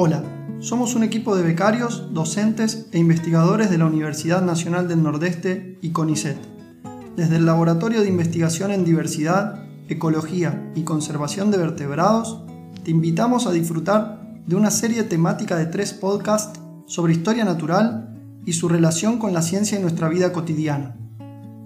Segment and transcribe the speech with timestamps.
[0.00, 0.22] Hola,
[0.60, 5.90] somos un equipo de becarios, docentes e investigadores de la Universidad Nacional del Nordeste y
[5.90, 6.38] CONICET.
[7.16, 12.44] Desde el Laboratorio de Investigación en Diversidad, Ecología y Conservación de Vertebrados,
[12.84, 18.16] te invitamos a disfrutar de una serie temática de tres podcasts sobre historia natural
[18.46, 20.96] y su relación con la ciencia en nuestra vida cotidiana.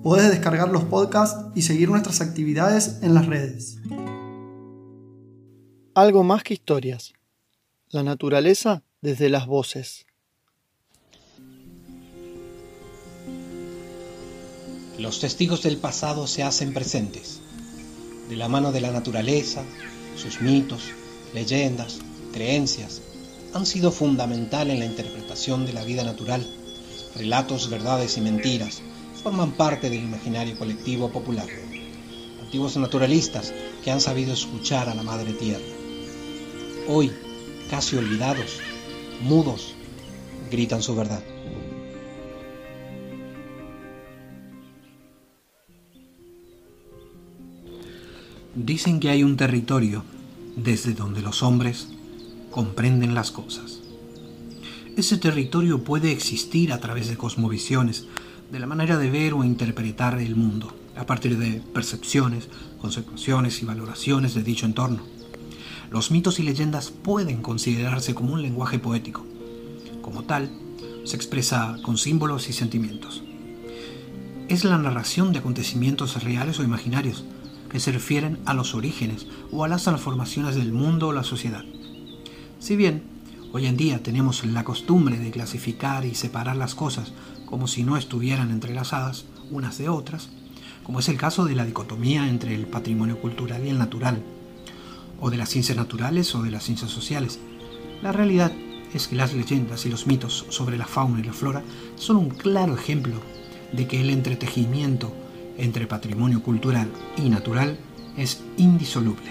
[0.02, 3.76] Podés descargar los podcasts y seguir nuestras actividades en las redes.
[5.94, 7.12] Algo más que historias
[7.90, 10.06] la naturaleza desde las voces.
[14.98, 17.40] Los testigos del pasado se hacen presentes,
[18.30, 19.64] de la mano de la naturaleza,
[20.16, 20.92] sus mitos,
[21.34, 21.98] leyendas,
[22.32, 23.02] creencias,
[23.52, 26.42] han sido fundamental en la interpretación de la vida natural.
[27.16, 28.80] Relatos, verdades y mentiras
[29.22, 31.48] forman parte del imaginario colectivo popular.
[32.40, 33.52] Antiguos naturalistas
[33.84, 35.71] que han sabido escuchar a la Madre Tierra.
[36.88, 37.12] Hoy,
[37.70, 38.58] casi olvidados,
[39.22, 39.74] mudos,
[40.50, 41.22] gritan su verdad.
[48.56, 50.02] Dicen que hay un territorio
[50.56, 51.86] desde donde los hombres
[52.50, 53.78] comprenden las cosas.
[54.96, 58.06] Ese territorio puede existir a través de cosmovisiones,
[58.50, 62.48] de la manera de ver o interpretar el mundo, a partir de percepciones,
[62.80, 65.21] consecuciones y valoraciones de dicho entorno
[65.92, 69.26] los mitos y leyendas pueden considerarse como un lenguaje poético.
[70.00, 70.50] Como tal,
[71.04, 73.22] se expresa con símbolos y sentimientos.
[74.48, 77.24] Es la narración de acontecimientos reales o imaginarios
[77.68, 81.64] que se refieren a los orígenes o a las transformaciones del mundo o la sociedad.
[82.58, 83.02] Si bien
[83.52, 87.12] hoy en día tenemos la costumbre de clasificar y separar las cosas
[87.44, 90.30] como si no estuvieran entrelazadas unas de otras,
[90.84, 94.22] como es el caso de la dicotomía entre el patrimonio cultural y el natural,
[95.22, 97.38] o de las ciencias naturales o de las ciencias sociales.
[98.02, 98.52] La realidad
[98.92, 101.62] es que las leyendas y los mitos sobre la fauna y la flora
[101.94, 103.14] son un claro ejemplo
[103.72, 105.14] de que el entretejimiento
[105.56, 107.78] entre patrimonio cultural y natural
[108.16, 109.30] es indisoluble.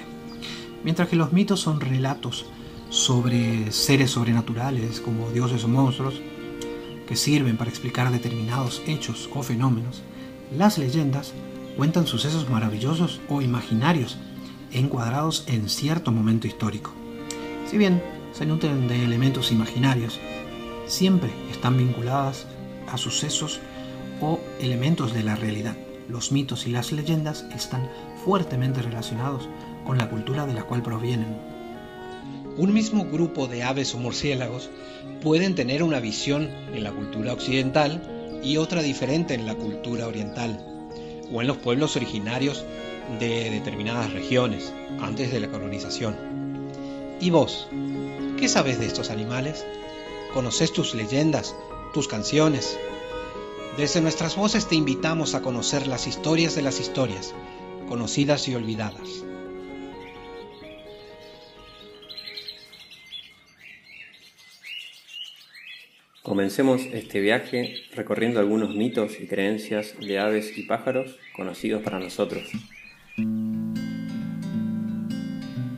[0.83, 2.45] Mientras que los mitos son relatos
[2.89, 6.21] sobre seres sobrenaturales como dioses o monstruos
[7.05, 10.03] que sirven para explicar determinados hechos o fenómenos,
[10.57, 11.33] las leyendas
[11.75, 14.17] cuentan sucesos maravillosos o imaginarios
[14.73, 16.91] encuadrados en cierto momento histórico.
[17.69, 18.01] Si bien
[18.33, 20.19] se nutren de elementos imaginarios,
[20.87, 22.45] siempre están vinculadas
[22.91, 23.59] a sucesos
[24.21, 25.75] o elementos de la realidad.
[26.09, 27.89] Los mitos y las leyendas están
[28.25, 29.47] fuertemente relacionados
[29.85, 31.37] con la cultura de la cual provienen.
[32.57, 34.69] Un mismo grupo de aves o murciélagos
[35.21, 40.59] pueden tener una visión en la cultura occidental y otra diferente en la cultura oriental,
[41.31, 42.65] o en los pueblos originarios
[43.19, 46.15] de determinadas regiones antes de la colonización.
[47.19, 47.67] ¿Y vos?
[48.37, 49.65] ¿Qué sabes de estos animales?
[50.33, 51.55] ¿Conoces tus leyendas,
[51.93, 52.77] tus canciones?
[53.77, 57.33] Desde nuestras voces te invitamos a conocer las historias de las historias,
[57.87, 59.23] conocidas y olvidadas.
[66.21, 72.43] Comencemos este viaje recorriendo algunos mitos y creencias de aves y pájaros conocidos para nosotros.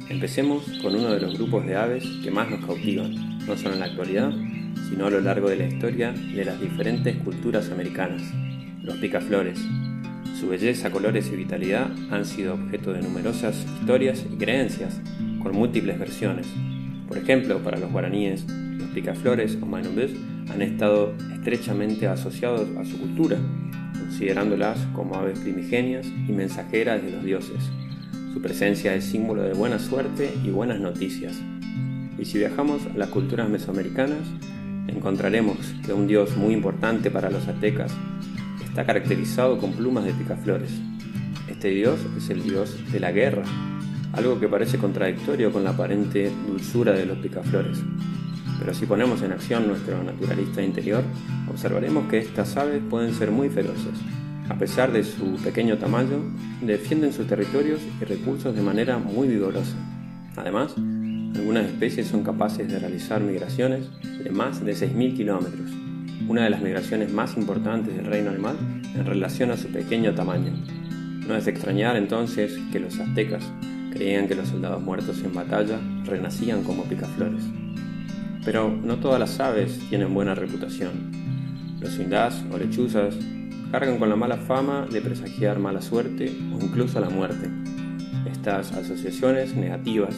[0.10, 3.80] Empecemos con uno de los grupos de aves que más nos cautivan, no solo en
[3.80, 4.32] la actualidad,
[4.90, 8.22] sino a lo largo de la historia de las diferentes culturas americanas,
[8.84, 9.60] los picaflores.
[10.40, 15.02] Su belleza, colores y vitalidad han sido objeto de numerosas historias y creencias,
[15.42, 16.48] con múltiples versiones.
[17.08, 20.12] Por ejemplo, para los guaraníes, los picaflores o manumbés
[20.52, 23.38] han estado estrechamente asociados a su cultura,
[24.14, 27.58] considerándolas como aves primigenias y mensajeras de los dioses.
[28.32, 31.36] Su presencia es símbolo de buena suerte y buenas noticias.
[32.20, 34.20] Y si viajamos a las culturas mesoamericanas,
[34.88, 37.92] encontraremos que un dios muy importante para los aztecas
[38.64, 40.70] está caracterizado con plumas de picaflores.
[41.50, 43.42] Este dios es el dios de la guerra,
[44.12, 47.80] algo que parece contradictorio con la aparente dulzura de los picaflores.
[48.60, 51.04] Pero si ponemos en acción nuestro naturalista interior,
[51.50, 54.00] observaremos que estas aves pueden ser muy feroces,
[54.50, 56.18] a pesar de su pequeño tamaño,
[56.62, 59.76] defienden sus territorios y recursos de manera muy vigorosa.
[60.36, 60.76] Además,
[61.36, 63.90] algunas especies son capaces de realizar migraciones
[64.24, 65.72] de más de 6.000 kilómetros,
[66.28, 68.58] una de las migraciones más importantes del reino animal
[68.96, 70.52] en relación a su pequeño tamaño.
[71.28, 73.44] No es de extrañar entonces que los aztecas
[73.94, 77.44] creían que los soldados muertos en batalla renacían como picaflores.
[78.46, 81.12] Pero no todas las aves tienen buena reputación.
[81.80, 83.16] Los indás o lechuzas
[83.72, 87.50] cargan con la mala fama de presagiar mala suerte o incluso la muerte.
[88.32, 90.16] Estas asociaciones negativas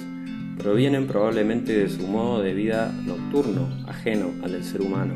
[0.57, 5.13] provienen probablemente de su modo de vida nocturno, ajeno al del ser humano.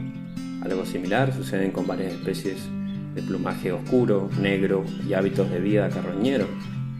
[0.61, 2.57] Algo similar sucede con varias especies
[3.15, 6.47] de plumaje oscuro, negro y hábitos de vida carroñero,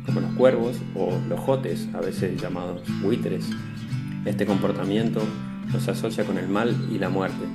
[0.06, 3.46] como los cuervos o los jotes, a veces llamados buitres.
[4.26, 5.22] Este comportamiento
[5.72, 7.46] nos asocia con el mal y la muerte.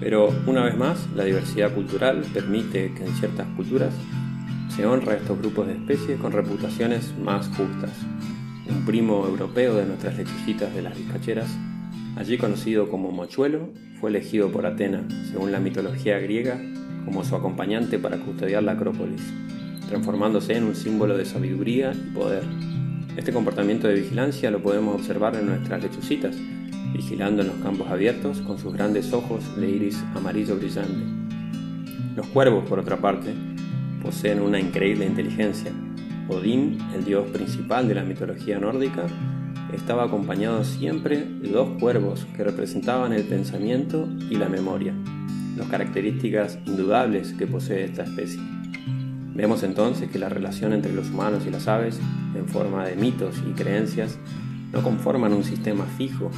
[0.00, 3.92] Pero una vez más, la diversidad cultural permite que en ciertas culturas
[4.74, 7.92] se honra a estos grupos de especies con reputaciones más justas.
[8.68, 11.50] Un primo europeo de nuestras lechucitas de las vizcacheras,
[12.16, 13.68] allí conocido como Mochuelo,
[14.00, 16.58] fue elegido por Atena, según la mitología griega,
[17.04, 19.22] como su acompañante para custodiar la Acrópolis,
[19.88, 22.44] transformándose en un símbolo de sabiduría y poder.
[23.16, 26.36] Este comportamiento de vigilancia lo podemos observar en nuestras lechucitas,
[27.00, 31.02] vigilando en los campos abiertos con sus grandes ojos de iris amarillo brillante.
[32.14, 33.32] Los cuervos, por otra parte,
[34.02, 35.72] poseen una increíble inteligencia.
[36.28, 39.06] Odín, el dios principal de la mitología nórdica,
[39.72, 44.92] estaba acompañado siempre de dos cuervos que representaban el pensamiento y la memoria,
[45.56, 48.42] dos características indudables que posee esta especie.
[49.34, 51.98] Vemos entonces que la relación entre los humanos y las aves,
[52.34, 54.18] en forma de mitos y creencias,
[54.70, 56.30] no conforman un sistema fijo.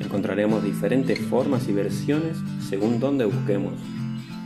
[0.00, 2.36] Encontraremos diferentes formas y versiones
[2.68, 3.74] según donde busquemos.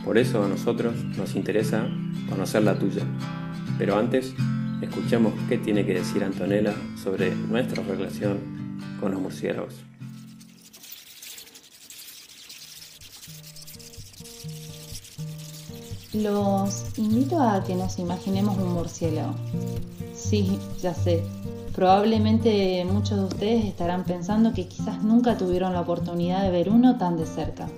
[0.05, 1.88] Por eso a nosotros nos interesa
[2.29, 3.02] conocer la tuya.
[3.79, 4.35] Pero antes,
[4.82, 8.38] escuchemos qué tiene que decir Antonella sobre nuestra relación
[9.00, 9.75] con los murciélagos.
[16.12, 19.35] Los invito a que nos imaginemos un murciélago.
[20.14, 21.23] Sí, ya sé.
[21.80, 26.98] Probablemente muchos de ustedes estarán pensando que quizás nunca tuvieron la oportunidad de ver uno
[26.98, 27.68] tan de cerca.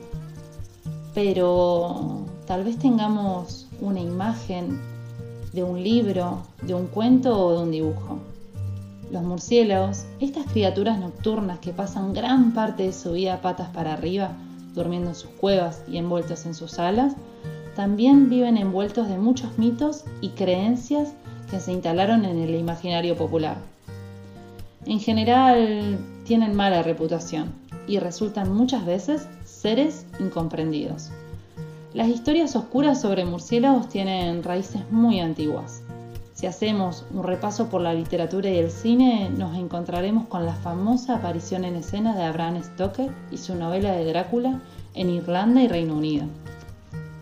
[1.15, 4.81] Pero tal vez tengamos una imagen
[5.53, 8.19] de un libro, de un cuento o de un dibujo.
[9.13, 14.33] Los murciélagos, estas criaturas nocturnas que pasan gran parte de su vida patas para arriba,
[14.75, 17.15] durmiendo en sus cuevas y envueltos en sus alas,
[17.77, 21.13] también viven envueltos de muchos mitos y creencias
[21.49, 23.59] que se instalaron en el imaginario popular.
[24.85, 27.53] En general tienen mala reputación
[27.87, 31.11] y resultan muchas veces seres incomprendidos.
[31.95, 35.83] Las historias oscuras sobre murciélagos tienen raíces muy antiguas.
[36.35, 41.17] Si hacemos un repaso por la literatura y el cine, nos encontraremos con la famosa
[41.17, 44.61] aparición en escena de Abraham Stoker y su novela de Drácula
[44.95, 46.25] en Irlanda y Reino Unido.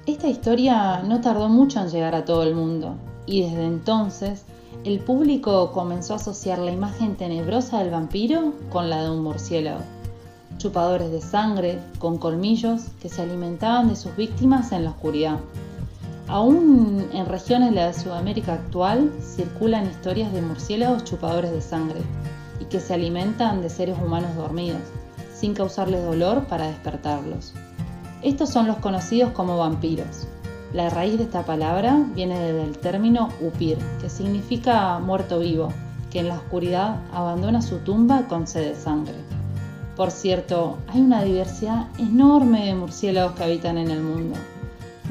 [0.06, 2.94] Esta historia no tardó mucho en llegar a todo el mundo
[3.26, 4.44] y desde entonces
[4.84, 9.80] el público comenzó a asociar la imagen tenebrosa del vampiro con la de un murciélago
[10.60, 15.40] chupadores de sangre con colmillos que se alimentaban de sus víctimas en la oscuridad.
[16.28, 22.00] Aún en regiones de la Sudamérica actual circulan historias de murciélagos chupadores de sangre
[22.60, 24.82] y que se alimentan de seres humanos dormidos,
[25.34, 27.54] sin causarles dolor para despertarlos.
[28.22, 30.28] Estos son los conocidos como vampiros.
[30.72, 35.72] La raíz de esta palabra viene del término upir, que significa muerto vivo,
[36.12, 39.16] que en la oscuridad abandona su tumba con sed de sangre.
[39.96, 44.36] Por cierto, hay una diversidad enorme de murciélagos que habitan en el mundo.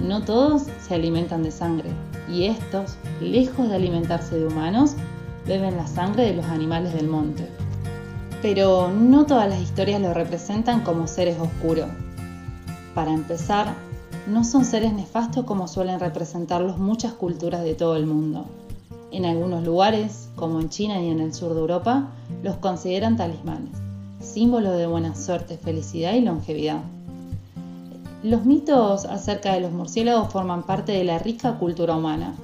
[0.02, 1.90] No todos se alimentan de sangre
[2.30, 4.96] y estos, lejos de alimentarse de humanos,
[5.46, 7.46] beben la sangre de los animales del monte.
[8.42, 11.90] Pero no todas las historias lo representan como seres oscuros.
[12.96, 13.74] Para empezar,
[14.30, 18.46] no son seres nefastos como suelen representarlos muchas culturas de todo el mundo.
[19.12, 22.10] En algunos lugares, como en China y en el sur de Europa,
[22.44, 26.82] los consideran talismanes símbolo de buena suerte, felicidad y longevidad.
[28.22, 32.36] Los mitos acerca de los murciélagos forman parte de la rica cultura humana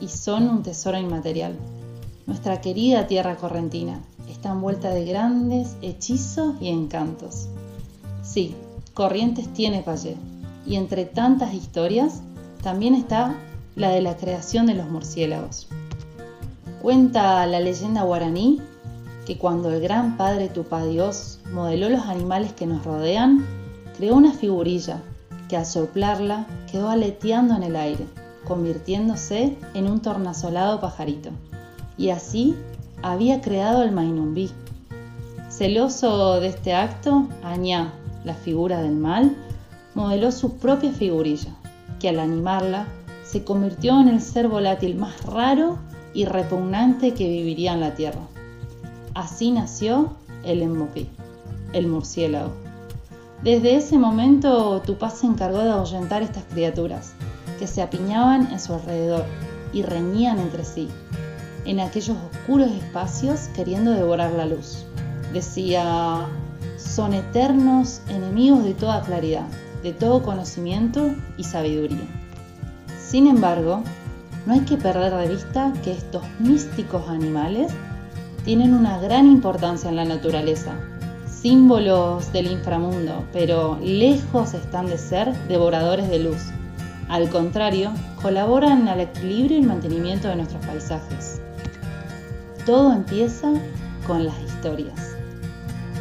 [0.00, 1.56] y son un tesoro inmaterial.
[2.26, 7.48] Nuestra querida tierra correntina está envuelta de grandes hechizos y encantos.
[8.22, 8.54] Sí,
[8.94, 10.16] Corrientes tiene Payé
[10.66, 12.22] y entre tantas historias
[12.62, 13.34] también está
[13.74, 15.68] la de la creación de los murciélagos.
[16.80, 18.60] Cuenta la leyenda guaraní
[19.26, 23.44] que cuando el gran Padre Tupa Dios modeló los animales que nos rodean,
[23.96, 25.00] creó una figurilla
[25.48, 28.06] que al soplarla quedó aleteando en el aire,
[28.44, 31.30] convirtiéndose en un tornasolado pajarito.
[31.96, 32.56] Y así
[33.02, 34.50] había creado el Mainumbí.
[35.50, 37.92] Celoso de este acto, Añá,
[38.24, 39.36] la figura del mal,
[39.94, 41.54] modeló su propia figurilla,
[42.00, 42.86] que al animarla
[43.24, 45.78] se convirtió en el ser volátil más raro
[46.14, 48.20] y repugnante que viviría en la tierra.
[49.14, 50.12] Así nació
[50.44, 51.08] el Embopí,
[51.72, 52.52] el murciélago.
[53.42, 57.12] Desde ese momento Tupaz se encargó de ahuyentar estas criaturas,
[57.58, 59.24] que se apiñaban en su alrededor
[59.72, 60.88] y reñían entre sí,
[61.64, 64.84] en aquellos oscuros espacios queriendo devorar la luz.
[65.32, 66.26] Decía,
[66.76, 69.46] son eternos enemigos de toda claridad,
[69.82, 72.06] de todo conocimiento y sabiduría.
[73.00, 73.82] Sin embargo,
[74.46, 77.72] no hay que perder de vista que estos místicos animales
[78.44, 80.72] tienen una gran importancia en la naturaleza,
[81.28, 86.42] símbolos del inframundo, pero lejos están de ser devoradores de luz.
[87.08, 91.40] Al contrario, colaboran al equilibrio y mantenimiento de nuestros paisajes.
[92.64, 93.52] Todo empieza
[94.06, 95.16] con las historias.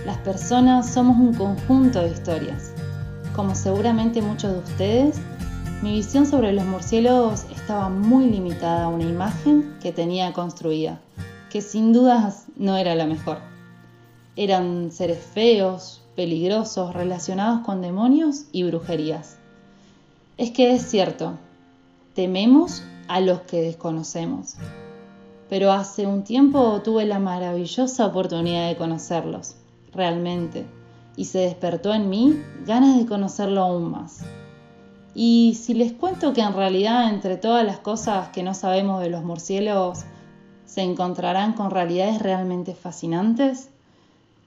[0.06, 2.72] Las personas somos un conjunto de historias.
[3.36, 5.22] Como seguramente muchos de ustedes,
[5.82, 11.00] mi visión sobre los murciélagos estaba muy limitada a una imagen que tenía construida,
[11.50, 13.38] que sin dudas no era la mejor.
[14.36, 19.38] Eran seres feos, peligrosos, relacionados con demonios y brujerías.
[20.38, 21.38] Es que es cierto,
[22.14, 24.56] tememos a los que desconocemos.
[25.50, 29.56] Pero hace un tiempo tuve la maravillosa oportunidad de conocerlos,
[29.94, 30.66] realmente,
[31.22, 32.36] y se despertó en mí
[32.66, 34.22] ganas de conocerlo aún más.
[35.14, 39.12] Y si les cuento que en realidad entre todas las cosas que no sabemos de
[39.12, 40.00] los murciélagos,
[40.66, 43.70] se encontrarán con realidades realmente fascinantes,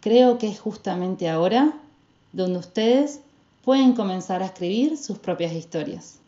[0.01, 1.75] creo que es justamente ahora
[2.33, 3.21] donde ustedes
[3.63, 6.19] pueden comenzar a escribir sus propias historias.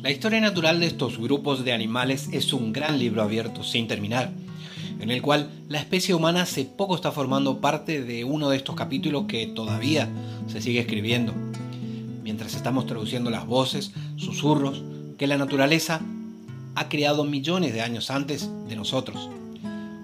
[0.00, 4.30] La historia natural de estos grupos de animales es un gran libro abierto sin terminar,
[5.00, 8.76] en el cual la especie humana hace poco está formando parte de uno de estos
[8.76, 10.08] capítulos que todavía
[10.46, 11.32] se sigue escribiendo,
[12.22, 14.82] mientras estamos traduciendo las voces, susurros,
[15.18, 16.00] que la naturaleza
[16.74, 19.28] ha creado millones de años antes de nosotros.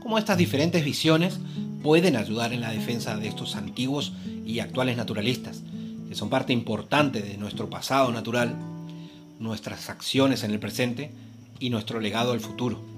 [0.02, 1.38] Cómo estas diferentes visiones
[1.82, 4.12] pueden ayudar en la defensa de estos antiguos
[4.44, 5.62] y actuales naturalistas,
[6.08, 8.54] que son parte importante de nuestro pasado natural,
[9.38, 11.10] nuestras acciones en el presente
[11.60, 12.95] y nuestro legado al futuro.